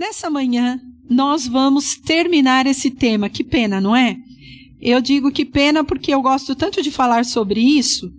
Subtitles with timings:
[0.00, 3.28] Nessa manhã, nós vamos terminar esse tema.
[3.28, 4.16] Que pena, não é?
[4.80, 8.10] Eu digo que pena porque eu gosto tanto de falar sobre isso,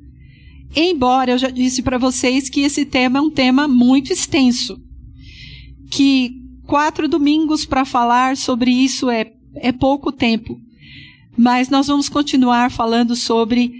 [0.75, 4.79] embora eu já disse para vocês que esse tema é um tema muito extenso.
[5.89, 6.35] Que
[6.67, 10.61] quatro domingos para falar sobre isso é, é pouco tempo.
[11.35, 13.73] Mas nós vamos continuar falando sobre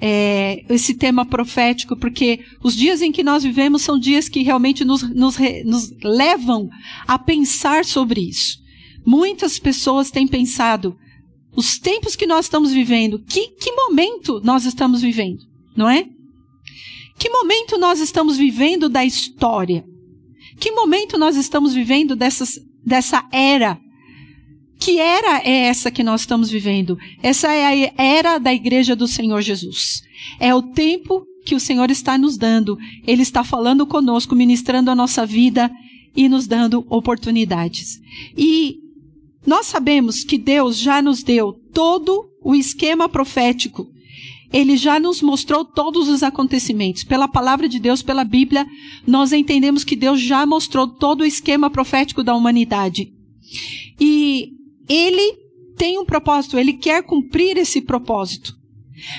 [0.00, 4.84] é, esse tema profético, porque os dias em que nós vivemos são dias que realmente
[4.84, 6.70] nos, nos, nos levam
[7.06, 8.58] a pensar sobre isso.
[9.04, 10.96] Muitas pessoas têm pensado,
[11.54, 15.42] os tempos que nós estamos vivendo, que, que momento nós estamos vivendo,
[15.76, 16.06] não é?
[17.18, 19.84] Que momento nós estamos vivendo da história?
[20.58, 23.78] Que momento nós estamos vivendo dessas, dessa era
[24.80, 26.98] que era é essa que nós estamos vivendo?
[27.22, 30.02] Essa é a era da igreja do Senhor Jesus.
[30.40, 32.78] É o tempo que o Senhor está nos dando.
[33.06, 35.70] Ele está falando conosco, ministrando a nossa vida
[36.16, 38.00] e nos dando oportunidades.
[38.36, 38.78] E
[39.46, 43.86] nós sabemos que Deus já nos deu todo o esquema profético.
[44.50, 47.04] Ele já nos mostrou todos os acontecimentos.
[47.04, 48.66] Pela palavra de Deus, pela Bíblia,
[49.06, 53.12] nós entendemos que Deus já mostrou todo o esquema profético da humanidade.
[54.00, 54.52] E
[54.90, 55.38] ele
[55.76, 58.52] tem um propósito, ele quer cumprir esse propósito.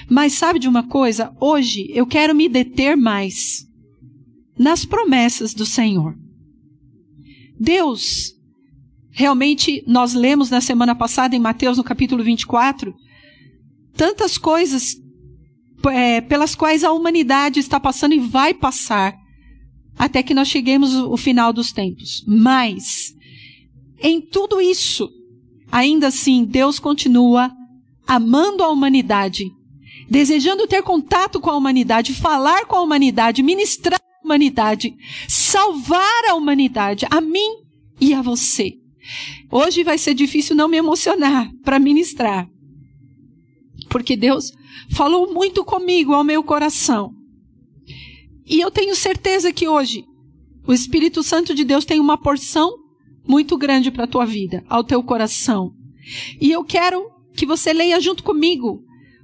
[0.10, 1.34] Mas sabe de uma coisa?
[1.40, 3.66] Hoje eu quero me deter mais
[4.60, 6.14] nas promessas do Senhor.
[7.58, 8.34] Deus,
[9.12, 12.94] realmente, nós lemos na semana passada em Mateus, no capítulo 24,
[13.96, 14.98] tantas coisas
[15.90, 19.16] é, pelas quais a humanidade está passando e vai passar
[19.98, 22.24] até que nós cheguemos ao final dos tempos.
[22.28, 23.16] Mas,
[24.00, 25.10] em tudo isso,
[25.72, 27.52] ainda assim, Deus continua
[28.06, 29.46] amando a humanidade,
[30.10, 34.94] desejando ter contato com a humanidade, falar com a humanidade, ministrar a humanidade,
[35.28, 37.56] salvar a humanidade, a mim
[38.00, 38.74] e a você.
[39.50, 42.48] Hoje vai ser difícil não me emocionar para ministrar,
[43.90, 44.52] porque Deus
[44.92, 47.14] falou muito comigo ao meu coração.
[48.46, 50.04] E eu tenho certeza que hoje
[50.68, 52.81] o Espírito Santo de Deus tem uma porção
[53.28, 55.74] muito grande para a tua vida, ao teu coração.
[56.40, 58.84] E eu quero que você leia junto comigo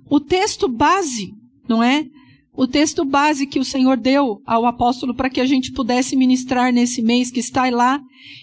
[0.09, 1.33] o texto base,
[1.67, 2.05] não é?
[2.53, 6.73] O texto base que o Senhor deu ao apóstolo para que a gente pudesse ministrar
[6.73, 8.01] nesse mês que está lá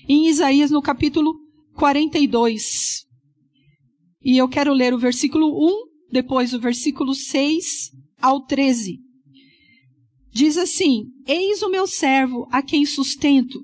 [0.08, 1.34] em Isaías no capítulo
[1.74, 3.04] 42.
[4.22, 7.90] E eu quero ler o versículo 1, depois o versículo 6
[8.20, 8.98] ao 13.
[10.32, 13.60] Diz assim: Eis o meu servo a quem sustento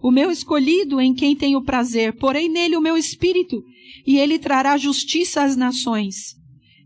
[0.00, 3.62] o meu escolhido em quem tenho prazer, porém nele o meu espírito,
[4.06, 6.36] e ele trará justiça às nações.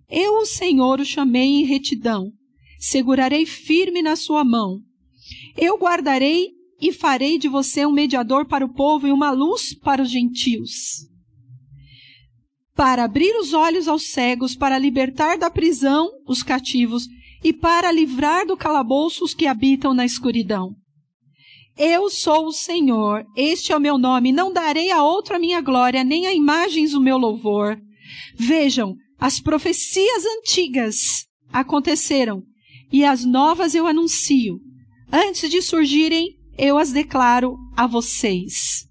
[0.09, 2.33] Eu, o Senhor, o chamei em retidão,
[2.78, 4.81] segurarei firme na sua mão.
[5.56, 10.03] Eu guardarei e farei de você um mediador para o povo e uma luz para
[10.03, 11.06] os gentios.
[12.75, 17.06] Para abrir os olhos aos cegos, para libertar da prisão os cativos
[17.45, 20.75] e para livrar do calabouço os que habitam na escuridão
[21.77, 25.60] eu sou o Senhor, este é o meu nome, não darei a outro a minha
[25.60, 27.78] glória, nem a imagens o meu louvor.
[28.37, 32.43] Vejam, as profecias antigas aconteceram
[32.93, 34.59] e as novas eu anuncio.
[35.10, 38.87] Antes de surgirem, eu as declaro a vocês.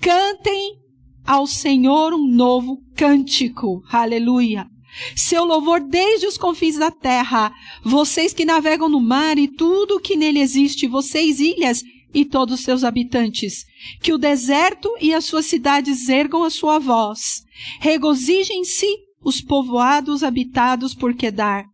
[0.00, 0.76] Cantem
[1.24, 3.82] ao Senhor um novo cântico.
[3.90, 4.66] Aleluia.
[5.14, 7.52] Seu louvor desde os confins da terra.
[7.84, 11.82] Vocês que navegam no mar e tudo o que nele existe, vocês ilhas
[12.16, 13.66] e todos seus habitantes.
[14.00, 17.44] Que o deserto e as suas cidades ergam a sua voz.
[17.78, 18.86] Regozijem-se
[19.22, 21.66] os povoados habitados por Quedar.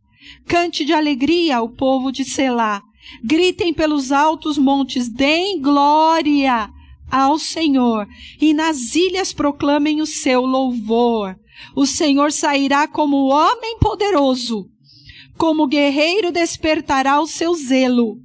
[0.44, 2.82] Cante de alegria o povo de Selá.
[3.22, 6.68] Gritem pelos altos montes, deem glória
[7.08, 8.08] ao Senhor,
[8.40, 11.36] e nas ilhas proclamem o seu louvor.
[11.76, 14.66] O Senhor sairá como homem poderoso,
[15.36, 18.16] como guerreiro despertará o seu zelo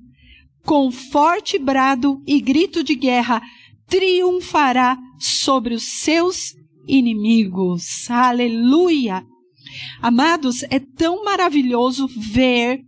[0.68, 3.42] com forte brado e grito de guerra,
[3.88, 6.54] triunfará sobre os seus
[6.86, 8.12] inimigos.
[8.12, 9.24] Aleluia!
[10.02, 12.82] Amados, é tão maravilhoso ver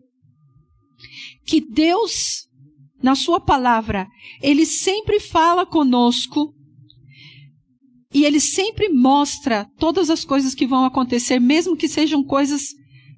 [1.45, 2.49] que Deus,
[3.01, 4.09] na Sua palavra,
[4.43, 6.53] Ele sempre fala conosco
[8.13, 12.73] e Ele sempre mostra todas as coisas que vão acontecer, mesmo que sejam coisas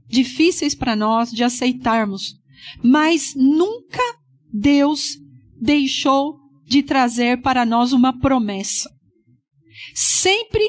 [0.08, 2.36] difíceis para nós de aceitarmos.
[2.84, 4.21] Mas nunca
[4.54, 5.18] Deus
[5.60, 8.90] deixou de trazer para nós uma promessa.
[9.94, 10.64] Sempre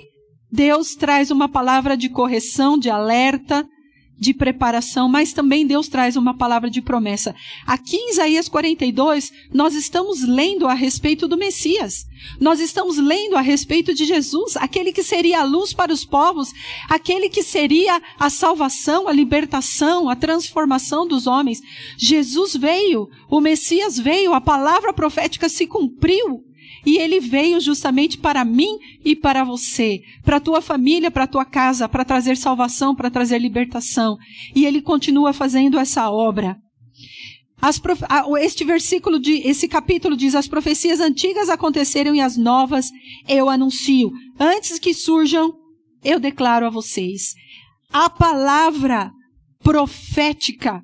[0.51, 3.67] Deus traz uma palavra de correção, de alerta,
[4.23, 7.35] de preparação, mas também Deus traz uma palavra de promessa.
[7.67, 12.07] Aqui em Isaías 42, nós estamos lendo a respeito do Messias.
[12.39, 16.53] Nós estamos lendo a respeito de Jesus, aquele que seria a luz para os povos,
[16.89, 21.61] aquele que seria a salvação, a libertação, a transformação dos homens.
[21.99, 26.45] Jesus veio, o Messias veio, a palavra profética se cumpriu.
[26.85, 31.29] E ele veio justamente para mim e para você, para a tua família, para a
[31.29, 34.17] tua casa, para trazer salvação, para trazer libertação.
[34.55, 36.57] E ele continua fazendo essa obra.
[37.81, 38.03] Prof...
[38.41, 42.91] Este versículo, de, esse capítulo diz: As profecias antigas aconteceram e as novas
[43.29, 44.11] eu anuncio.
[44.39, 45.53] Antes que surjam,
[46.03, 47.35] eu declaro a vocês.
[47.93, 49.13] A palavra
[49.63, 50.83] profética,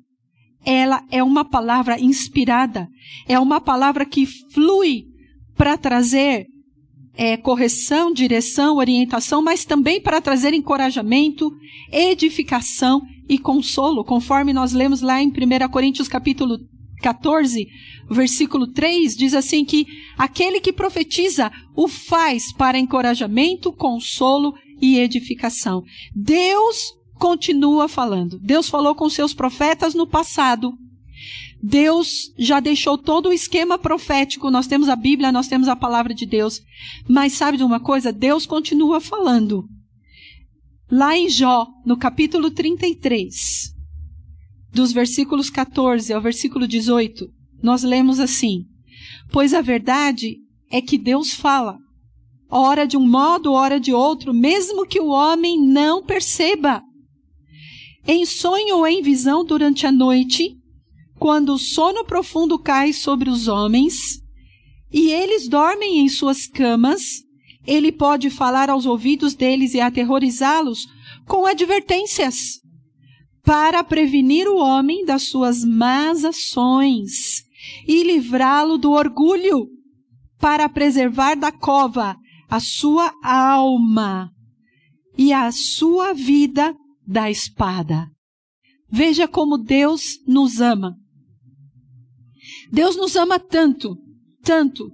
[0.65, 2.87] ela é uma palavra inspirada,
[3.27, 5.08] é uma palavra que flui
[5.59, 6.47] para trazer
[7.17, 11.51] é, correção, direção, orientação, mas também para trazer encorajamento,
[11.91, 16.57] edificação e consolo, conforme nós lemos lá em 1 Coríntios capítulo
[17.01, 17.67] 14,
[18.09, 19.85] versículo 3, diz assim que
[20.17, 25.83] aquele que profetiza o faz para encorajamento, consolo e edificação.
[26.15, 28.39] Deus continua falando.
[28.39, 30.71] Deus falou com seus profetas no passado
[31.61, 34.49] Deus já deixou todo o esquema profético.
[34.49, 36.61] Nós temos a Bíblia, nós temos a palavra de Deus.
[37.07, 38.13] Mas sabe de uma coisa?
[38.13, 39.67] Deus continua falando.
[40.89, 43.73] Lá em Jó, no capítulo 33,
[44.73, 47.27] dos versículos 14 ao versículo 18,
[47.61, 48.65] nós lemos assim:
[49.31, 50.37] Pois a verdade
[50.71, 51.77] é que Deus fala,
[52.49, 56.81] ora de um modo, ora de outro, mesmo que o homem não perceba.
[58.07, 60.58] Em sonho ou em visão durante a noite,
[61.19, 64.21] quando o sono profundo cai sobre os homens
[64.91, 67.03] e eles dormem em suas camas,
[67.67, 70.87] ele pode falar aos ouvidos deles e aterrorizá-los
[71.27, 72.59] com advertências
[73.43, 77.43] para prevenir o homem das suas más ações
[77.87, 79.67] e livrá-lo do orgulho,
[80.39, 82.15] para preservar da cova
[82.49, 84.31] a sua alma
[85.17, 86.73] e a sua vida
[87.05, 88.07] da espada.
[88.89, 90.95] Veja como Deus nos ama.
[92.71, 93.97] Deus nos ama tanto,
[94.43, 94.91] tanto,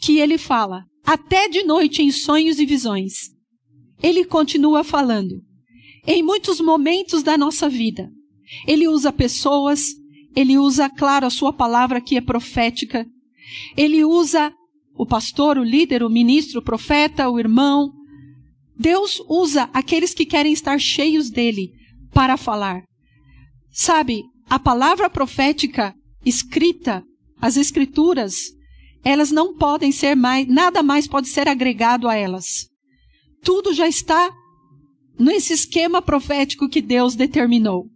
[0.00, 3.30] que ele fala, até de noite em sonhos e visões.
[4.02, 5.40] Ele continua falando.
[6.06, 8.10] Em muitos momentos da nossa vida,
[8.66, 9.94] ele usa pessoas,
[10.34, 13.06] ele usa, claro, a sua palavra que é profética.
[13.76, 14.52] Ele usa
[14.94, 17.92] o pastor, o líder, o ministro, o profeta, o irmão.
[18.76, 21.70] Deus usa aqueles que querem estar cheios dele
[22.12, 22.82] para falar.
[23.70, 25.94] Sabe, a palavra profética
[26.24, 27.04] escrita,
[27.40, 28.36] as escrituras,
[29.04, 32.68] elas não podem ser mais, nada mais pode ser agregado a elas.
[33.42, 34.30] Tudo já está
[35.18, 37.86] nesse esquema profético que Deus determinou.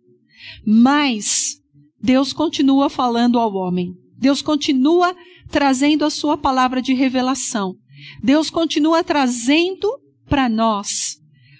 [0.66, 1.60] Mas
[2.00, 3.94] Deus continua falando ao homem.
[4.18, 5.14] Deus continua
[5.50, 7.76] trazendo a sua palavra de revelação.
[8.22, 9.88] Deus continua trazendo
[10.28, 11.16] para nós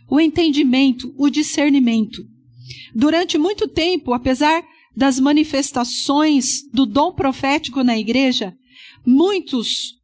[0.08, 2.22] o entendimento, o discernimento.
[2.94, 4.64] Durante muito tempo, apesar
[4.96, 8.54] das manifestações do dom profético na igreja,
[9.04, 9.94] muitos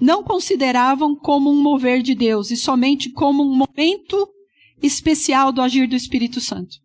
[0.00, 4.28] não consideravam como um mover de Deus e somente como um momento
[4.82, 6.76] especial do agir do Espírito Santo.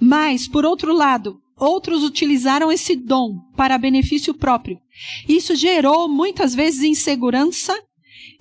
[0.00, 4.78] Mas, por outro lado, outros utilizaram esse dom para benefício próprio.
[5.28, 7.76] Isso gerou muitas vezes insegurança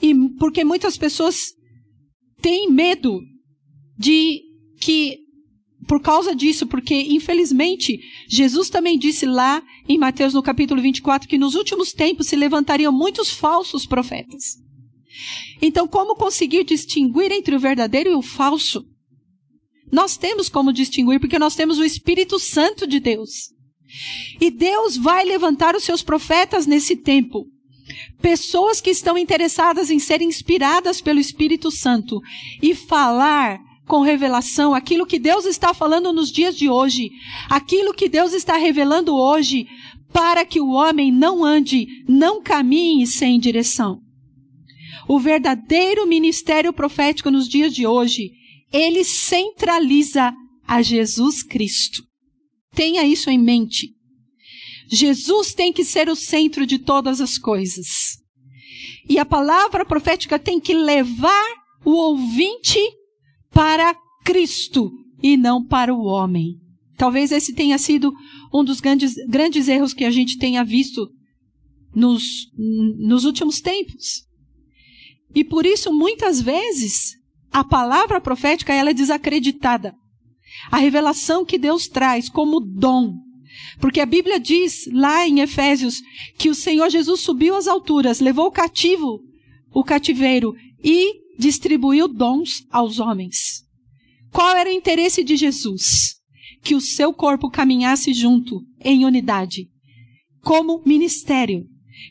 [0.02, 1.54] e porque muitas pessoas
[2.42, 3.20] têm medo
[3.98, 4.42] de
[4.80, 5.23] que
[5.88, 11.38] por causa disso, porque infelizmente Jesus também disse lá em Mateus no capítulo 24 que
[11.38, 14.58] nos últimos tempos se levantariam muitos falsos profetas.
[15.62, 18.86] Então, como conseguir distinguir entre o verdadeiro e o falso?
[19.92, 23.52] Nós temos como distinguir porque nós temos o Espírito Santo de Deus.
[24.42, 27.46] E Deus vai levantar os seus profetas nesse tempo.
[28.22, 32.20] Pessoas que estão interessadas em serem inspiradas pelo Espírito Santo
[32.62, 37.12] e falar com revelação, aquilo que Deus está falando nos dias de hoje,
[37.50, 39.68] aquilo que Deus está revelando hoje,
[40.12, 44.00] para que o homem não ande, não caminhe sem direção.
[45.08, 48.32] O verdadeiro ministério profético nos dias de hoje,
[48.72, 50.34] ele centraliza
[50.66, 52.04] a Jesus Cristo.
[52.74, 53.90] Tenha isso em mente.
[54.90, 58.18] Jesus tem que ser o centro de todas as coisas.
[59.10, 61.46] E a palavra profética tem que levar
[61.84, 62.80] o ouvinte
[63.54, 64.92] para Cristo
[65.22, 66.58] e não para o homem.
[66.98, 68.14] Talvez esse tenha sido
[68.54, 71.10] um dos grandes, grandes erros que a gente tenha visto
[71.96, 74.24] nos, nos últimos tempos.
[75.34, 77.16] E por isso, muitas vezes,
[77.52, 79.96] a palavra profética ela é desacreditada.
[80.72, 83.16] A revelação que Deus traz como dom.
[83.80, 86.02] Porque a Bíblia diz lá em Efésios
[86.38, 89.20] que o Senhor Jesus subiu às alturas, levou o cativo,
[89.74, 93.64] o cativeiro e distribuiu dons aos homens.
[94.32, 96.16] Qual era o interesse de Jesus?
[96.62, 99.68] Que o seu corpo caminhasse junto, em unidade,
[100.42, 101.66] como ministério.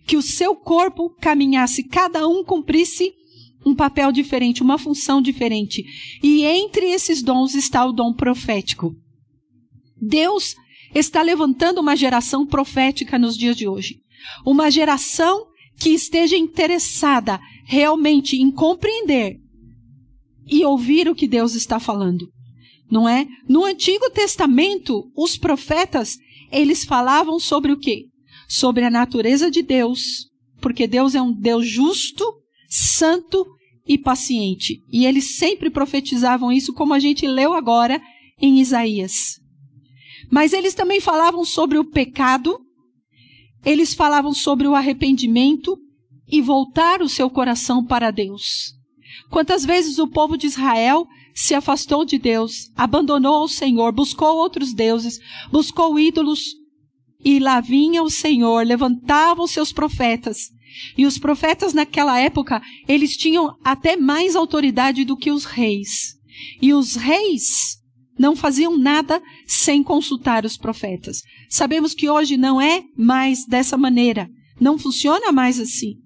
[0.07, 3.13] Que o seu corpo caminhasse, cada um cumprisse
[3.65, 5.85] um papel diferente, uma função diferente.
[6.23, 8.95] E entre esses dons está o dom profético.
[10.01, 10.55] Deus
[10.95, 14.01] está levantando uma geração profética nos dias de hoje.
[14.45, 15.47] Uma geração
[15.79, 19.39] que esteja interessada realmente em compreender
[20.47, 22.29] e ouvir o que Deus está falando.
[22.91, 23.27] Não é?
[23.49, 26.17] No Antigo Testamento, os profetas,
[26.51, 28.07] eles falavam sobre o quê?
[28.49, 30.29] Sobre a natureza de Deus,
[30.61, 32.25] porque Deus é um Deus justo,
[32.69, 33.47] santo
[33.87, 34.83] e paciente.
[34.91, 38.01] E eles sempre profetizavam isso, como a gente leu agora
[38.41, 39.41] em Isaías.
[40.31, 42.59] Mas eles também falavam sobre o pecado,
[43.65, 45.79] eles falavam sobre o arrependimento
[46.33, 48.73] e voltar o seu coração para Deus.
[49.31, 54.73] Quantas vezes o povo de Israel se afastou de Deus, abandonou o Senhor, buscou outros
[54.73, 55.19] deuses,
[55.51, 56.41] buscou ídolos,
[57.23, 60.49] e lá vinha o Senhor, levantava os seus profetas.
[60.97, 66.15] E os profetas naquela época, eles tinham até mais autoridade do que os reis.
[66.61, 67.77] E os reis
[68.19, 71.21] não faziam nada sem consultar os profetas.
[71.49, 76.02] Sabemos que hoje não é mais dessa maneira, não funciona mais assim.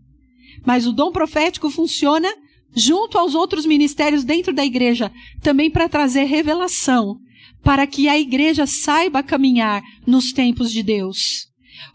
[0.67, 2.29] Mas o dom profético funciona
[2.75, 7.17] junto aos outros ministérios dentro da igreja, também para trazer revelação,
[7.63, 11.47] para que a igreja saiba caminhar nos tempos de Deus.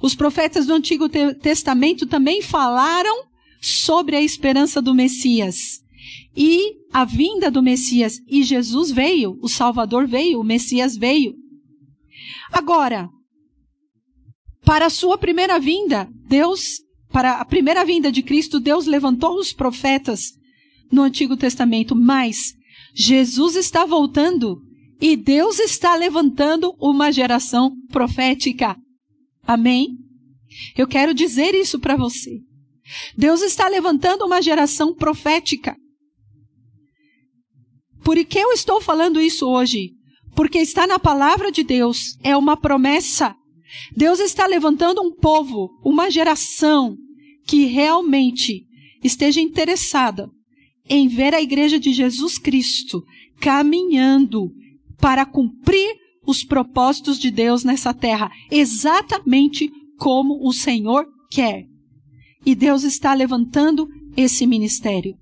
[0.02, 3.26] Os profetas do Antigo Testamento também falaram
[3.62, 5.82] sobre a esperança do Messias
[6.36, 8.18] e a vinda do Messias.
[8.28, 11.36] E Jesus veio, o Salvador veio, o Messias veio.
[12.52, 13.10] Agora,
[14.66, 16.80] para a sua primeira vinda, Deus,
[17.12, 20.32] para a primeira vinda de Cristo, Deus levantou os profetas
[20.92, 22.54] no Antigo Testamento, mas
[22.94, 24.62] Jesus está voltando
[25.00, 28.78] e Deus está levantando uma geração profética.
[29.44, 29.98] Amém?
[30.78, 32.40] Eu quero dizer isso para você.
[33.18, 35.76] Deus está levantando uma geração profética.
[38.04, 39.92] Por que eu estou falando isso hoje?
[40.36, 43.36] Porque está na palavra de Deus, é uma promessa.
[43.96, 46.98] Deus está levantando um povo, uma geração
[47.46, 48.66] que realmente
[49.04, 50.30] esteja interessada
[50.88, 53.04] em ver a igreja de Jesus Cristo
[53.40, 54.52] caminhando
[55.00, 61.66] para cumprir os propósitos de Deus nessa terra, exatamente como o Senhor quer.
[62.46, 65.16] E Deus está levantando esse ministério.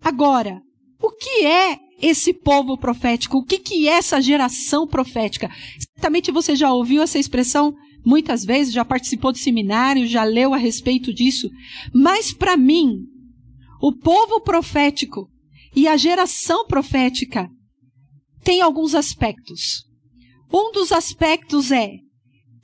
[0.00, 0.60] Agora,
[1.02, 3.38] o que é esse povo profético?
[3.38, 5.50] O que, que é essa geração profética?
[5.94, 7.74] Certamente você já ouviu essa expressão
[8.04, 11.48] muitas vezes, já participou de seminário, já leu a respeito disso.
[11.92, 12.98] Mas para mim,
[13.80, 15.28] o povo profético
[15.74, 17.48] e a geração profética
[18.42, 19.84] tem alguns aspectos.
[20.52, 21.90] Um dos aspectos é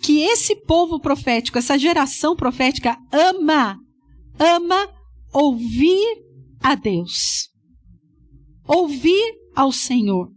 [0.00, 3.76] que esse povo profético, essa geração profética ama,
[4.38, 4.88] ama
[5.32, 6.22] ouvir
[6.60, 7.51] a Deus
[8.72, 10.30] ouvir ao Senhor.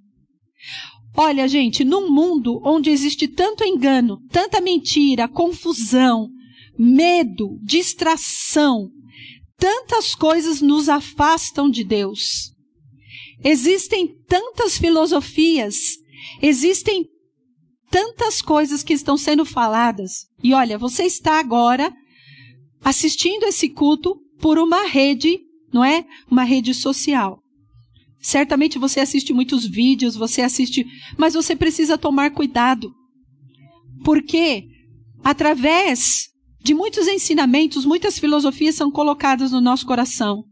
[1.17, 6.27] Olha, gente, num mundo onde existe tanto engano, tanta mentira, confusão,
[6.77, 8.89] medo, distração,
[9.57, 12.51] tantas coisas nos afastam de Deus.
[13.43, 15.75] Existem tantas filosofias,
[16.41, 17.05] existem
[17.89, 20.25] tantas coisas que estão sendo faladas.
[20.43, 21.93] E olha, você está agora
[22.83, 25.39] assistindo esse culto por uma rede,
[25.71, 26.05] não é?
[26.29, 27.39] Uma rede social.
[28.25, 30.83] Certamente você assiste muitos vídeos, você assiste,
[31.15, 32.91] mas você precisa tomar cuidado.
[34.03, 34.65] Porque
[35.23, 36.29] através
[36.59, 40.43] de muitos ensinamentos, muitas filosofias são colocadas no nosso coração.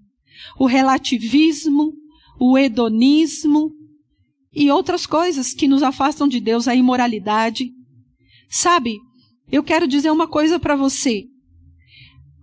[0.59, 1.93] O relativismo,
[2.39, 3.71] o hedonismo
[4.53, 7.71] e outras coisas que nos afastam de Deus, a imoralidade.
[8.51, 8.99] Sabe,
[9.51, 11.23] eu quero dizer uma coisa para você.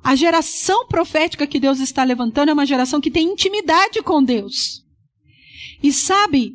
[0.02, 4.89] A geração profética que Deus está levantando é uma geração que tem intimidade com Deus.
[5.82, 6.52] E sabe,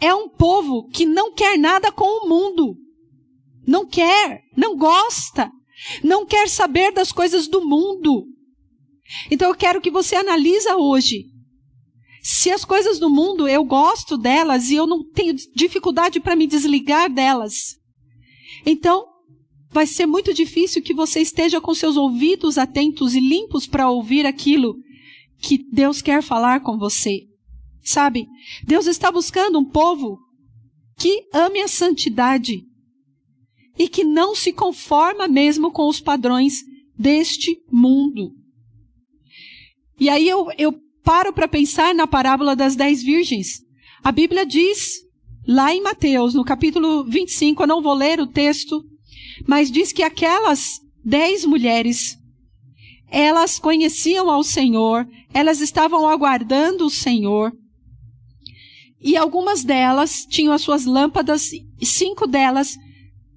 [0.00, 2.76] é um povo que não quer nada com o mundo.
[3.66, 5.50] Não quer, não gosta,
[6.02, 8.26] não quer saber das coisas do mundo.
[9.30, 11.26] Então eu quero que você analisa hoje.
[12.22, 16.46] Se as coisas do mundo eu gosto delas e eu não tenho dificuldade para me
[16.46, 17.76] desligar delas,
[18.66, 19.06] então
[19.70, 24.26] vai ser muito difícil que você esteja com seus ouvidos atentos e limpos para ouvir
[24.26, 24.76] aquilo
[25.40, 27.29] que Deus quer falar com você.
[27.82, 28.26] Sabe?
[28.64, 30.18] Deus está buscando um povo
[30.98, 32.62] que ame a santidade
[33.78, 36.60] e que não se conforma mesmo com os padrões
[36.98, 38.32] deste mundo.
[39.98, 43.62] E aí eu, eu paro para pensar na parábola das dez virgens.
[44.04, 45.00] A Bíblia diz,
[45.46, 48.84] lá em Mateus, no capítulo 25, eu não vou ler o texto,
[49.46, 52.18] mas diz que aquelas dez mulheres,
[53.08, 57.52] elas conheciam ao Senhor, elas estavam aguardando o Senhor,
[59.00, 62.76] e algumas delas tinham as suas lâmpadas, cinco delas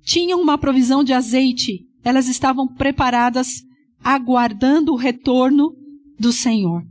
[0.03, 1.85] tinham uma provisão de azeite.
[2.03, 3.63] Elas estavam preparadas,
[4.03, 5.73] aguardando o retorno
[6.19, 6.83] do Senhor.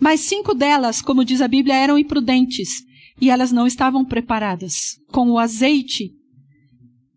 [0.00, 2.82] Mas cinco delas, como diz a Bíblia, eram imprudentes
[3.20, 6.10] e elas não estavam preparadas com o azeite.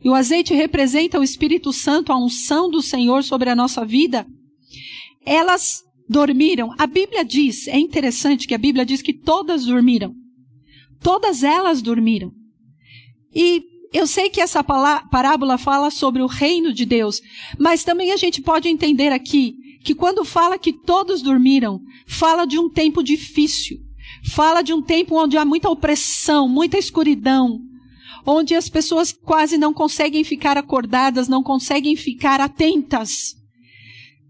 [0.04, 4.28] E o azeite representa o Espírito Santo, a unção do Senhor sobre a nossa vida.
[5.26, 6.74] Elas dormiram.
[6.78, 10.14] A Bíblia diz, é interessante que a Bíblia diz que todas dormiram.
[11.02, 12.32] Todas elas dormiram.
[13.34, 13.64] E
[13.94, 17.22] eu sei que essa parábola fala sobre o reino de Deus,
[17.58, 22.60] mas também a gente pode entender aqui que quando fala que todos dormiram, fala de
[22.60, 23.78] um tempo difícil,
[24.34, 27.60] fala de um tempo onde há muita opressão, muita escuridão,
[28.26, 33.36] onde as pessoas quase não conseguem ficar acordadas, não conseguem ficar atentas.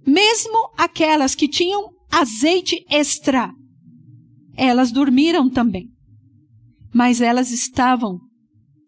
[0.05, 3.51] Mesmo aquelas que tinham azeite extra,
[4.55, 5.89] elas dormiram também.
[6.97, 8.19] Mas elas estavam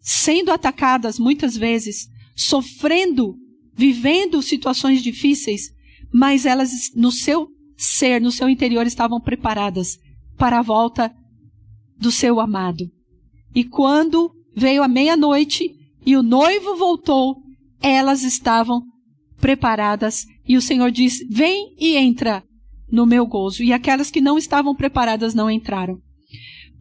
[0.00, 3.36] sendo atacadas muitas vezes, sofrendo,
[3.72, 5.70] vivendo situações difíceis,
[6.12, 9.96] mas elas no seu ser, no seu interior estavam preparadas
[10.36, 11.14] para a volta
[11.96, 12.84] do seu amado.
[13.54, 15.70] E quando veio a meia-noite
[16.04, 17.36] e o noivo voltou,
[17.80, 18.82] elas estavam
[19.40, 22.42] preparadas e o Senhor diz: "Vem e entra
[22.90, 23.62] no meu gozo".
[23.62, 26.00] E aquelas que não estavam preparadas não entraram.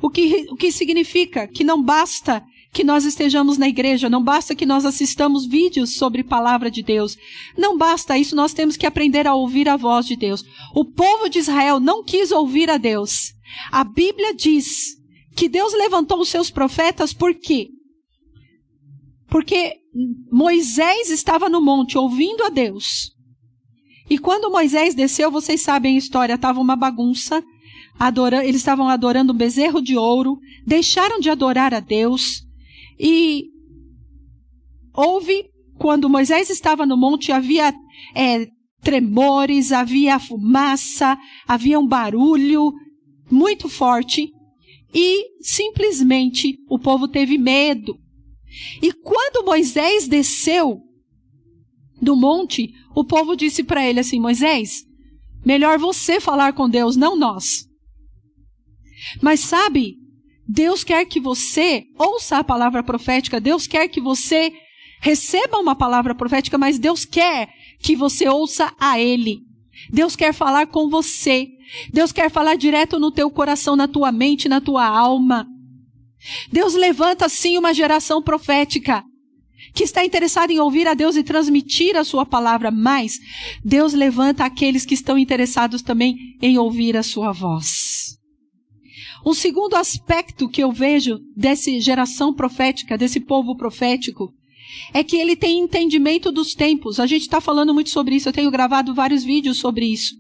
[0.02, 4.56] O que, o que significa que não basta que nós estejamos na igreja, não basta
[4.56, 7.18] que nós assistamos vídeos sobre palavra de Deus.
[7.58, 10.44] Não basta isso, nós temos que aprender a ouvir a voz de Deus.
[10.76, 13.34] O povo de Israel não quis ouvir a Deus.
[13.72, 14.96] A Bíblia diz
[15.36, 17.70] que Deus levantou os seus profetas por quê?
[19.30, 19.78] Porque
[20.32, 23.12] Moisés estava no monte ouvindo a Deus.
[24.10, 27.44] E quando Moisés desceu, vocês sabem a história, estava uma bagunça.
[28.44, 32.44] Eles estavam adorando um bezerro de ouro, deixaram de adorar a Deus,
[33.00, 33.46] e
[34.94, 37.74] houve, quando Moisés estava no monte, havia
[38.16, 38.48] é,
[38.82, 42.74] tremores, havia fumaça, havia um barulho
[43.30, 44.32] muito forte.
[44.94, 47.98] E simplesmente o povo teve medo.
[48.82, 50.82] E quando Moisés desceu
[52.02, 54.84] do monte, o povo disse para ele assim: Moisés,
[55.46, 57.69] melhor você falar com Deus, não nós.
[59.22, 59.96] Mas sabe,
[60.48, 64.52] Deus quer que você ouça a palavra profética, Deus quer que você
[65.02, 69.42] receba uma palavra profética, mas Deus quer que você ouça a Ele.
[69.90, 71.48] Deus quer falar com você.
[71.94, 75.48] Deus quer falar direto no teu coração, na tua mente, na tua alma.
[76.52, 79.04] Deus levanta sim uma geração profética
[79.74, 83.20] que está interessada em ouvir a Deus e transmitir a sua palavra, mas
[83.64, 87.99] Deus levanta aqueles que estão interessados também em ouvir a sua voz.
[89.26, 94.34] Um segundo aspecto que eu vejo dessa geração profética, desse povo profético,
[94.94, 97.00] é que ele tem entendimento dos tempos.
[97.00, 100.16] A gente está falando muito sobre isso, eu tenho gravado vários vídeos sobre isso.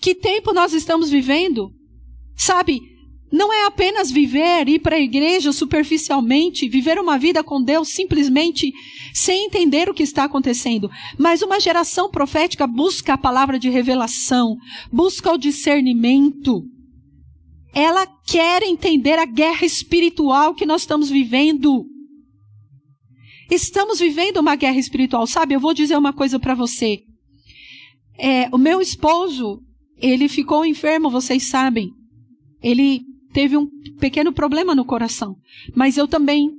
[0.00, 1.70] Que tempo nós estamos vivendo?
[2.34, 2.80] Sabe,
[3.30, 8.72] não é apenas viver, ir para a igreja superficialmente, viver uma vida com Deus simplesmente
[9.14, 10.90] sem entender o que está acontecendo.
[11.18, 14.56] Mas uma geração profética busca a palavra de revelação,
[14.92, 16.62] busca o discernimento
[17.74, 21.86] ela quer entender a guerra espiritual que nós estamos vivendo.
[23.50, 25.54] Estamos vivendo uma guerra espiritual, sabe?
[25.54, 27.02] Eu vou dizer uma coisa para você.
[28.18, 29.62] É, o meu esposo,
[29.96, 31.90] ele ficou enfermo, vocês sabem.
[32.62, 33.66] Ele teve um
[33.98, 35.36] pequeno problema no coração.
[35.74, 36.50] Mas eu também,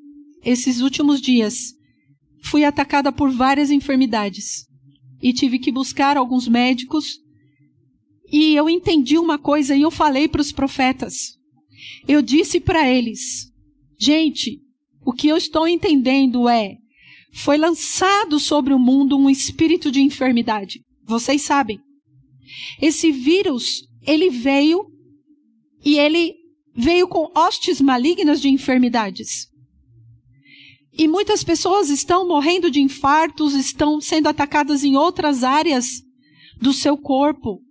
[0.43, 1.73] esses últimos dias,
[2.43, 4.65] fui atacada por várias enfermidades.
[5.21, 7.22] E tive que buscar alguns médicos
[8.33, 11.37] e eu entendi uma coisa e eu falei para os profetas.
[12.07, 13.51] Eu disse para eles:
[13.99, 14.59] gente,
[15.05, 16.77] o que eu estou entendendo é:
[17.31, 20.81] foi lançado sobre o mundo um espírito de enfermidade.
[21.05, 21.79] Vocês sabem.
[22.81, 24.83] Esse vírus, ele veio
[25.85, 26.33] e ele
[26.75, 29.47] veio com hostes malignas de enfermidades.
[30.91, 36.01] E muitas pessoas estão morrendo de infartos, estão sendo atacadas em outras áreas
[36.59, 37.61] do seu corpo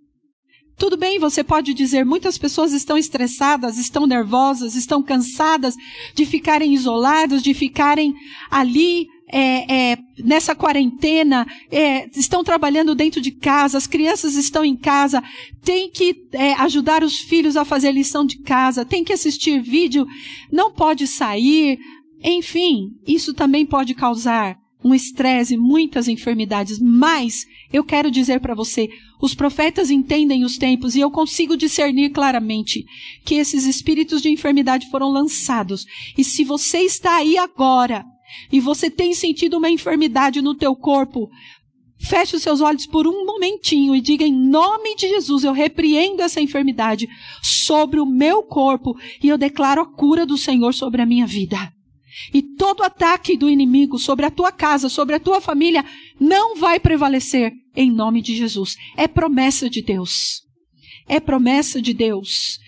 [0.77, 5.75] Tudo bem, você pode dizer, muitas pessoas estão estressadas, estão nervosas, estão cansadas
[6.15, 8.13] de ficarem isoladas, de ficarem
[8.49, 14.75] ali é, é, nessa quarentena, é, estão trabalhando dentro de casa, as crianças estão em
[14.75, 15.23] casa,
[15.63, 20.05] tem que é, ajudar os filhos a fazer lição de casa, tem que assistir vídeo,
[20.51, 21.79] não pode sair,
[22.23, 28.89] enfim, isso também pode causar um estresse, muitas enfermidades, mas eu quero dizer para você,
[29.21, 32.85] os profetas entendem os tempos e eu consigo discernir claramente
[33.25, 35.85] que esses espíritos de enfermidade foram lançados.
[36.17, 38.05] E se você está aí agora
[38.51, 41.29] e você tem sentido uma enfermidade no teu corpo,
[41.99, 46.21] feche os seus olhos por um momentinho e diga em nome de Jesus, eu repreendo
[46.21, 47.07] essa enfermidade
[47.41, 48.93] sobre o meu corpo
[49.23, 51.72] e eu declaro a cura do Senhor sobre a minha vida.
[52.33, 55.83] E todo ataque do inimigo sobre a tua casa, sobre a tua família,
[56.19, 58.75] não vai prevalecer em nome de Jesus.
[58.95, 60.41] É promessa de Deus.
[61.07, 62.59] É promessa de Deus.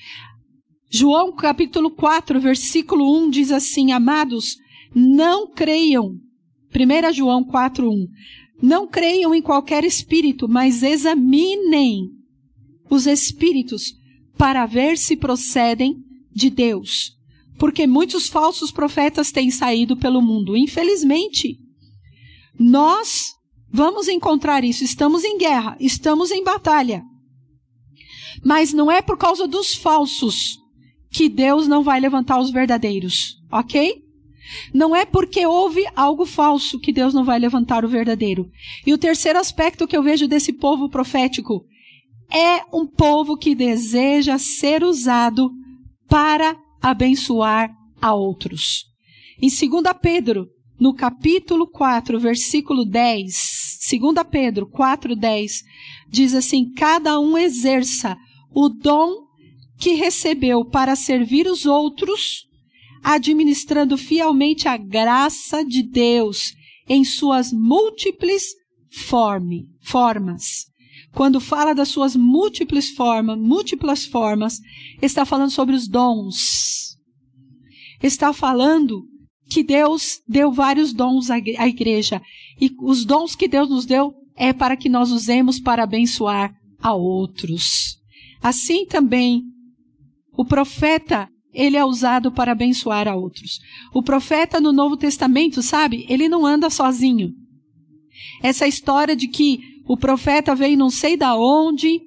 [0.89, 4.55] João capítulo 4, versículo 1 diz assim: Amados,
[4.93, 6.15] não creiam.
[6.73, 8.07] 1 João 4, 1.
[8.61, 12.09] Não creiam em qualquer espírito, mas examinem
[12.89, 13.93] os espíritos
[14.37, 15.97] para ver se procedem
[16.33, 17.14] de Deus
[17.57, 20.57] porque muitos falsos profetas têm saído pelo mundo.
[20.57, 21.57] Infelizmente,
[22.59, 23.33] nós
[23.71, 24.83] vamos encontrar isso.
[24.83, 27.03] Estamos em guerra, estamos em batalha.
[28.43, 30.57] Mas não é por causa dos falsos
[31.09, 34.03] que Deus não vai levantar os verdadeiros, ok?
[34.73, 38.49] Não é porque houve algo falso que Deus não vai levantar o verdadeiro.
[38.85, 41.65] E o terceiro aspecto que eu vejo desse povo profético
[42.31, 45.49] é um povo que deseja ser usado
[46.07, 46.55] para
[46.85, 48.85] abençoar a outros.
[49.41, 50.45] Em 2 Pedro,
[50.79, 55.63] no capítulo 4, versículo 10, 2 Pedro 4, 10,
[56.07, 58.15] diz assim: Cada um exerça
[58.53, 59.25] o dom
[59.79, 62.45] que recebeu para servir os outros,
[63.03, 66.53] administrando fielmente a graça de Deus
[66.87, 68.43] em suas múltiples
[69.07, 70.67] forme, formas.
[71.15, 74.59] Quando fala das suas múltiplas formas, múltiplas formas,
[75.01, 76.97] está falando sobre os dons.
[78.03, 79.01] Está falando
[79.49, 82.21] que Deus deu vários dons à igreja.
[82.59, 86.93] E os dons que Deus nos deu é para que nós usemos para abençoar a
[86.93, 87.95] outros.
[88.41, 89.41] Assim também,
[90.37, 93.59] o profeta, ele é usado para abençoar a outros.
[93.93, 97.31] O profeta no Novo Testamento, sabe, ele não anda sozinho.
[98.43, 102.01] Essa história de que o profeta veio não sei da onde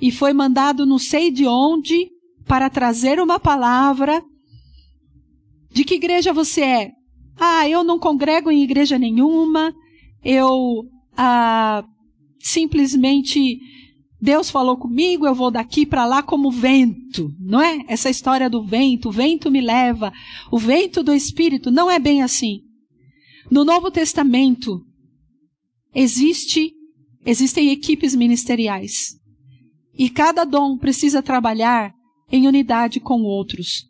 [0.00, 2.10] e foi mandado não sei de onde
[2.46, 4.22] para trazer uma palavra.
[5.72, 6.90] De que igreja você é?
[7.38, 9.72] Ah, eu não congrego em igreja nenhuma.
[10.24, 10.84] Eu
[11.16, 11.84] ah,
[12.40, 13.60] simplesmente
[14.20, 17.84] Deus falou comigo, eu vou daqui para lá como vento, não é?
[17.88, 20.12] Essa história do vento, o vento me leva,
[20.50, 22.60] o vento do Espírito, não é bem assim.
[23.50, 24.84] No Novo Testamento,
[25.94, 26.72] existe
[27.24, 29.18] Existem equipes ministeriais.
[29.96, 31.92] E cada dom precisa trabalhar
[32.32, 33.84] em unidade com outros,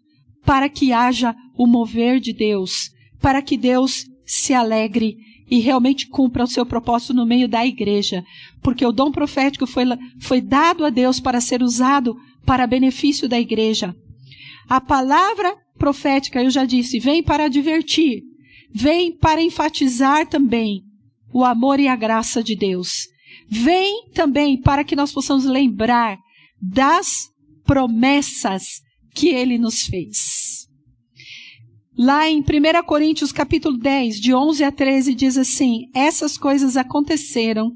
[0.44, 2.90] para que haja o mover de Deus,
[3.20, 5.16] para que Deus se alegre
[5.48, 8.24] e realmente cumpra o seu propósito no meio da igreja.
[8.62, 9.84] Porque o dom profético foi,
[10.20, 13.94] foi dado a Deus para ser usado para benefício da igreja.
[14.68, 18.22] A palavra profética, eu já disse, vem para divertir,
[18.72, 20.82] vem para enfatizar também
[21.32, 23.08] o amor e a graça de Deus
[23.50, 26.16] vem também para que nós possamos lembrar
[26.62, 27.28] das
[27.64, 28.80] promessas
[29.12, 30.68] que ele nos fez.
[31.98, 32.44] Lá em 1
[32.86, 37.72] Coríntios capítulo 10, de 11 a 13, diz assim: Essas coisas aconteceram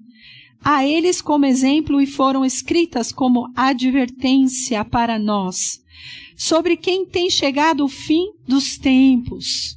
[0.62, 5.80] a eles como exemplo e foram escritas como advertência para nós,
[6.36, 9.76] sobre quem tem chegado o fim dos tempos.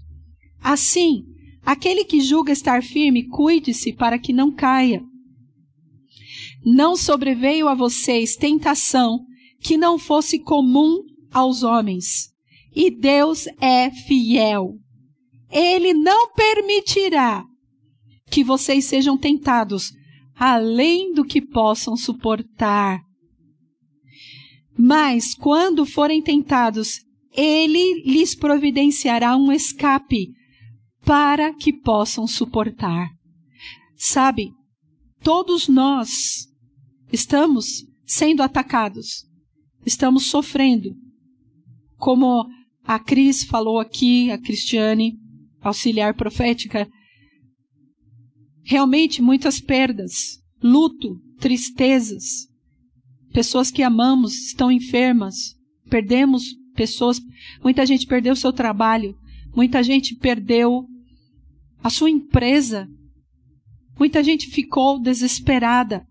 [0.62, 1.23] Assim,
[1.65, 5.03] aquele que julga estar firme, cuide-se para que não caia
[6.69, 9.21] não sobreveio a vocês tentação
[9.62, 11.01] que não fosse comum
[11.32, 12.27] aos homens.
[12.75, 14.73] E Deus é fiel.
[15.49, 17.45] Ele não permitirá
[18.30, 19.93] que vocês sejam tentados
[20.36, 22.99] além do que possam suportar.
[24.77, 26.99] Mas quando forem tentados,
[27.32, 30.34] ele lhes providenciará um escape
[31.06, 33.08] para que possam suportar.
[33.95, 34.51] Sabe,
[35.23, 36.46] todos nós
[37.11, 39.25] Estamos sendo atacados.
[39.85, 40.95] Estamos sofrendo.
[41.97, 42.45] Como
[42.83, 45.17] a Cris falou aqui, a Cristiane,
[45.61, 46.87] auxiliar profética,
[48.63, 52.47] realmente muitas perdas, luto, tristezas.
[53.31, 55.55] pessoas que amamos estão enfermas,
[55.89, 56.43] perdemos
[56.73, 57.19] pessoas,
[57.61, 59.15] muita gente perdeu seu trabalho,
[59.55, 60.87] muita gente perdeu
[61.83, 62.87] a sua empresa,
[63.99, 66.06] muita gente ficou desesperada,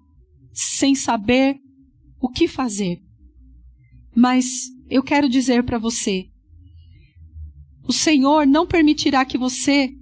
[0.56, 1.58] sem saber
[2.18, 2.98] o que fazer.
[4.16, 4.46] Mas
[4.88, 6.24] eu quero dizer para você:
[7.86, 9.92] o Senhor não permitirá que você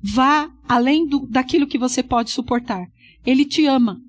[0.00, 2.86] vá além do, daquilo que você pode suportar.
[3.26, 4.00] Ele te ama.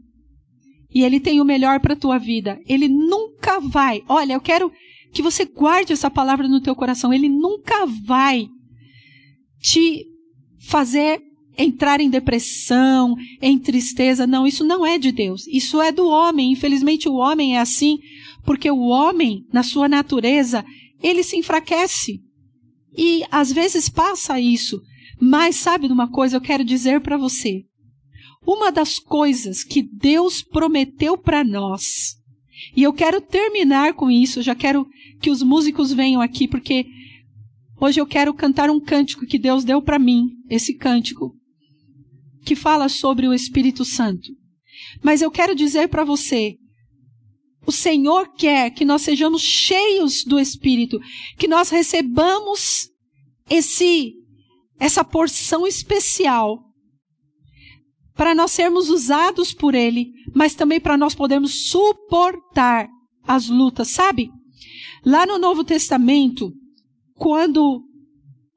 [0.94, 2.60] E ele tem o melhor para a tua vida.
[2.68, 4.04] Ele nunca vai.
[4.08, 4.72] Olha, eu quero
[5.12, 7.12] que você guarde essa palavra no teu coração.
[7.12, 8.48] Ele nunca vai
[9.60, 10.06] te
[10.68, 11.20] fazer
[11.58, 14.26] entrar em depressão, em tristeza.
[14.26, 15.48] Não, isso não é de Deus.
[15.48, 16.52] Isso é do homem.
[16.52, 18.00] Infelizmente o homem é assim,
[18.46, 20.66] porque o homem, na sua natureza,
[21.02, 22.22] ele se enfraquece.
[22.96, 24.82] E às vezes passa isso.
[25.20, 27.64] Mas sabe de uma coisa, eu quero dizer para você.
[28.46, 32.18] Uma das coisas que Deus prometeu para nós,
[32.76, 34.86] e eu quero terminar com isso, já quero
[35.22, 36.86] que os músicos venham aqui, porque
[37.80, 41.34] hoje eu quero cantar um cântico que Deus deu para mim, esse cântico,
[42.46, 44.32] que fala sobre o Espírito Santo.
[45.02, 46.58] Mas eu quero dizer para você,
[47.66, 51.00] o Senhor quer que nós sejamos cheios do Espírito,
[51.38, 52.90] que nós recebamos
[53.50, 54.14] esse
[54.80, 56.60] essa porção especial
[58.16, 62.90] para nós sermos usados por ele, mas também para nós podermos suportar
[63.24, 64.30] as lutas, sabe?
[65.06, 66.54] Lá no Novo Testamento,
[67.16, 67.84] quando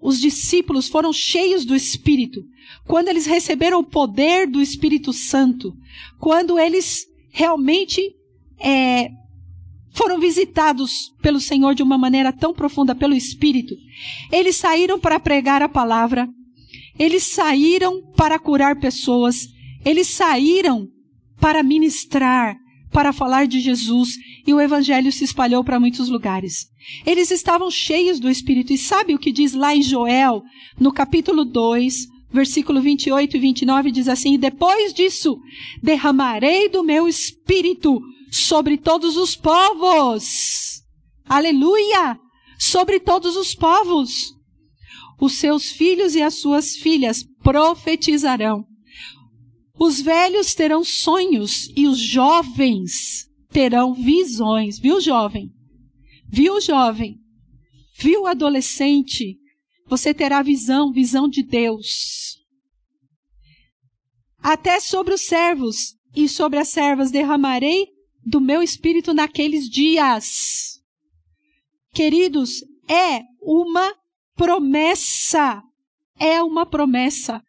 [0.01, 2.43] os discípulos foram cheios do Espírito,
[2.87, 5.75] quando eles receberam o poder do Espírito Santo,
[6.19, 8.01] quando eles realmente
[8.59, 9.09] é,
[9.91, 13.75] foram visitados pelo Senhor de uma maneira tão profunda pelo Espírito,
[14.31, 16.29] eles saíram para pregar a palavra,
[16.99, 19.49] eles saíram para curar pessoas,
[19.85, 20.87] eles saíram
[21.41, 22.57] para ministrar,
[22.91, 26.67] para falar de Jesus, e o Evangelho se espalhou para muitos lugares.
[27.05, 30.43] Eles estavam cheios do Espírito, e sabe o que diz lá em Joel,
[30.79, 35.39] no capítulo 2, versículo 28 e 29, diz assim: Depois disso,
[35.83, 40.83] derramarei do meu Espírito sobre todos os povos.
[41.25, 42.19] Aleluia!
[42.59, 44.35] Sobre todos os povos.
[45.21, 48.65] Os seus filhos e as suas filhas profetizarão.
[49.79, 54.79] Os velhos terão sonhos e os jovens terão visões.
[54.79, 55.51] Viu, jovem?
[56.29, 57.17] Viu, jovem?
[57.99, 59.39] Viu, adolescente?
[59.89, 62.26] Você terá visão, visão de Deus.
[64.49, 67.89] Até sobre os servos e sobre as servas derramarei
[68.25, 70.81] do meu espírito naqueles dias.
[71.93, 73.93] Queridos, é uma
[74.37, 75.61] promessa.
[76.17, 77.43] É uma promessa.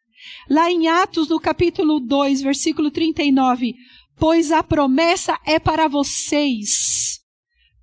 [0.49, 3.75] Lá em Atos, no capítulo 2, versículo 39,
[4.17, 7.19] pois a promessa é para vocês,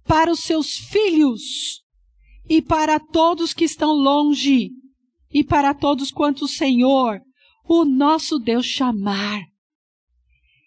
[0.09, 1.85] para os seus filhos
[2.51, 4.71] e para todos que estão longe
[5.33, 7.21] e para todos quanto o Senhor,
[7.67, 9.43] o nosso Deus chamar.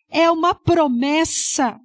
[0.10, 1.79] É uma promessa.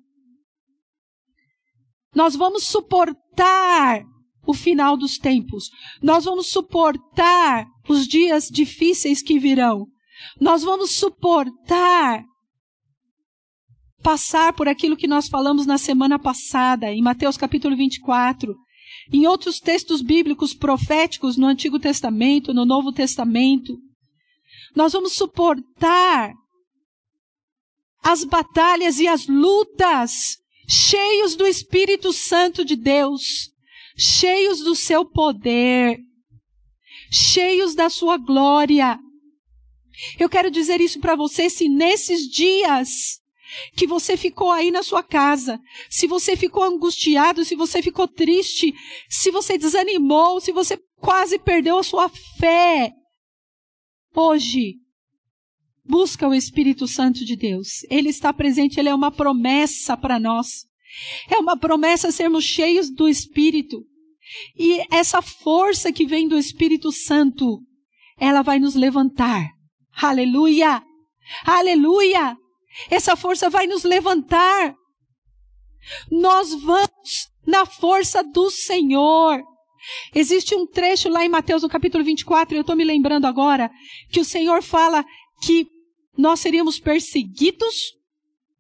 [2.15, 4.05] Nós vamos suportar
[4.47, 5.71] o final dos tempos.
[6.03, 9.87] Nós vamos suportar os dias difíceis que virão.
[10.41, 12.25] Nós vamos suportar
[14.03, 18.55] passar por aquilo que nós falamos na semana passada, em Mateus capítulo 24,
[19.13, 23.79] em outros textos bíblicos proféticos no Antigo Testamento, no Novo Testamento.
[24.75, 26.33] Nós vamos suportar
[28.03, 33.51] as batalhas e as lutas cheios do Espírito Santo de Deus,
[33.97, 35.99] cheios do seu poder,
[37.11, 38.99] cheios da sua glória.
[40.19, 43.21] Eu quero dizer isso para você, se nesses dias
[43.77, 48.73] que você ficou aí na sua casa, se você ficou angustiado, se você ficou triste,
[49.11, 52.09] se você desanimou, se você quase perdeu a sua
[52.39, 52.91] fé,
[54.15, 54.77] hoje,
[55.85, 57.83] busca o Espírito Santo de Deus.
[57.91, 60.67] Ele está presente, ele é uma promessa para nós.
[61.31, 63.85] É uma promessa sermos cheios do Espírito.
[64.57, 67.61] E essa força que vem do Espírito Santo,
[68.19, 69.51] ela vai nos levantar.
[69.95, 70.83] Aleluia!
[71.45, 72.37] Aleluia!
[72.91, 74.75] Essa força vai nos levantar.
[76.11, 79.43] Nós vamos na força do Senhor.
[80.15, 83.71] Existe um trecho lá em Mateus, no capítulo 24, eu estou me lembrando agora,
[84.11, 85.05] que o Senhor fala
[85.43, 85.67] que
[86.17, 87.93] nós seríamos perseguidos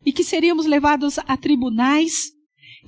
[0.05, 2.31] e que seríamos levados a tribunais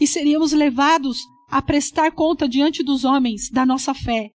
[0.01, 1.19] e seríamos levados
[1.49, 4.31] a prestar conta diante dos homens da nossa fé.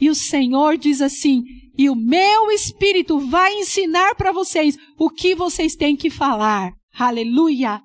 [0.00, 1.42] E o Senhor diz assim:
[1.76, 6.72] e o meu espírito vai ensinar para vocês o que vocês têm que falar.
[6.96, 7.82] Aleluia!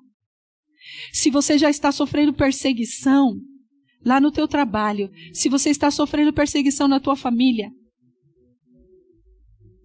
[1.12, 3.34] Se você já está sofrendo perseguição
[4.04, 7.70] lá no teu trabalho, se você está sofrendo perseguição na tua família,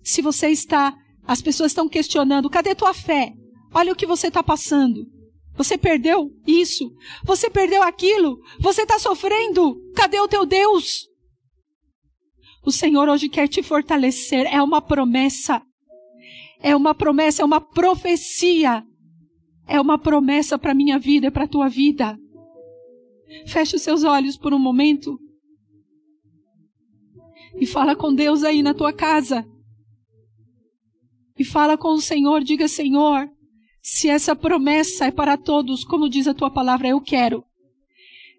[0.04, 3.34] se você está, as pessoas estão questionando, cadê tua fé?
[3.74, 5.06] Olha o que você está passando.
[5.58, 6.92] Você perdeu isso,
[7.24, 9.78] você perdeu aquilo, você está sofrendo.
[9.96, 11.08] Cadê o teu Deus?
[12.66, 15.62] O Senhor hoje quer te fortalecer, é uma promessa.
[16.62, 18.84] É uma promessa, é uma profecia.
[19.68, 22.18] É uma promessa para minha vida para tua vida.
[23.46, 25.20] Feche os seus olhos por um momento.
[27.60, 29.46] E fala com Deus aí na tua casa.
[31.38, 33.30] E fala com o Senhor, diga: Senhor,
[33.82, 37.44] se essa promessa é para todos, como diz a tua palavra, eu quero.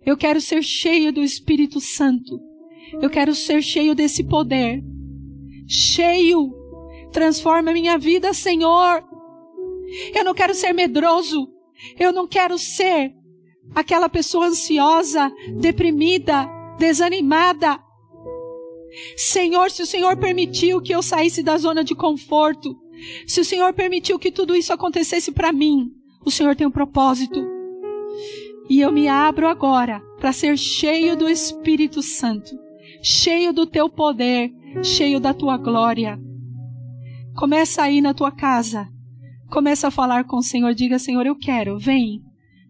[0.05, 2.41] Eu quero ser cheio do Espírito Santo.
[3.01, 4.83] Eu quero ser cheio desse poder.
[5.67, 6.55] Cheio.
[7.11, 9.05] Transforma minha vida, Senhor.
[10.15, 11.49] Eu não quero ser medroso.
[11.99, 13.15] Eu não quero ser
[13.74, 16.48] aquela pessoa ansiosa, deprimida,
[16.79, 17.79] desanimada.
[19.16, 22.74] Senhor, se o Senhor permitiu que eu saísse da zona de conforto,
[23.26, 25.90] se o Senhor permitiu que tudo isso acontecesse para mim,
[26.24, 27.44] o Senhor tem um propósito.
[28.68, 32.50] E eu me abro agora para ser cheio do Espírito Santo,
[33.02, 34.50] cheio do teu poder,
[34.83, 36.18] cheio da tua glória.
[37.37, 38.88] Começa aí na tua casa.
[39.50, 42.26] Começa a falar com o Senhor, diga: Senhor, eu quero, vem.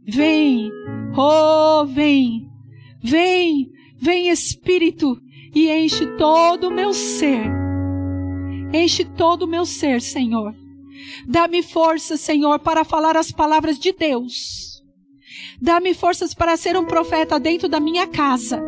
[0.06, 0.70] Vem.
[1.16, 2.48] Oh, vem.
[3.02, 3.70] Vem.
[3.98, 5.20] Vem Espírito
[5.54, 7.66] e enche todo o meu ser
[8.72, 10.54] Enche todo o meu ser, Senhor.
[11.26, 14.82] Dá-me força, Senhor, para falar as palavras de Deus.
[15.60, 18.62] Dá-me forças para ser um profeta dentro da minha casa.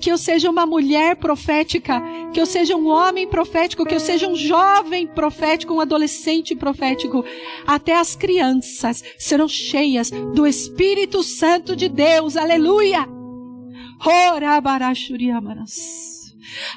[0.00, 2.02] Que eu seja uma mulher profética,
[2.32, 7.24] que eu seja um homem profético, que eu seja um jovem profético, um adolescente profético.
[7.66, 12.36] Até as crianças serão cheias do Espírito Santo de Deus.
[12.36, 13.08] Aleluia!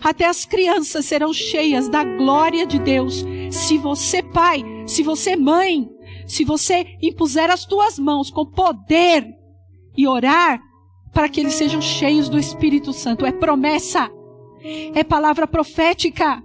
[0.02, 3.26] Até as crianças serão cheias da glória de Deus.
[3.52, 5.90] Se você, pai, se você, mãe,
[6.26, 9.28] se você impuser as tuas mãos com poder
[9.96, 10.62] e orar
[11.18, 14.08] para que eles sejam cheios do Espírito Santo, é promessa,
[14.94, 16.44] é palavra profética.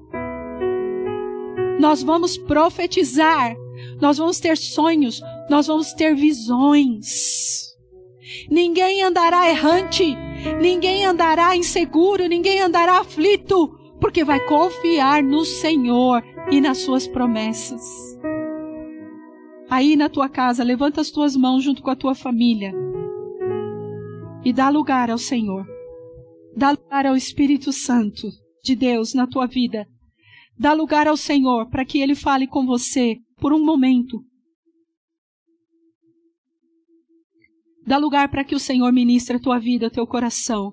[1.78, 3.54] Nós vamos profetizar,
[4.00, 7.76] nós vamos ter sonhos, nós vamos ter visões.
[8.50, 10.16] Ninguém andará errante,
[10.58, 18.18] ninguém andará inseguro, ninguém andará aflito, porque vai confiar no Senhor e nas suas promessas.
[19.68, 22.72] Aí na tua casa, levanta as tuas mãos junto com a tua família
[24.44, 25.66] e dá lugar ao Senhor.
[26.56, 28.28] Dá lugar ao Espírito Santo
[28.62, 29.86] de Deus na tua vida.
[30.58, 34.22] Dá lugar ao Senhor para que ele fale com você por um momento
[37.84, 40.72] Dá lugar para que o Senhor ministre a tua vida, teu coração.